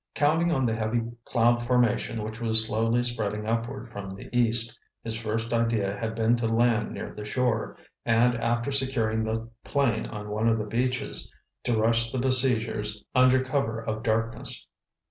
[0.15, 5.15] Counting on the heavy cloud formation which was slowly spreading upward from the east, his
[5.15, 10.31] first idea had been to land near the shore, and after securing the plane on
[10.31, 11.31] one of the beaches,
[11.63, 14.65] to rush the besiegers under cover of darkness.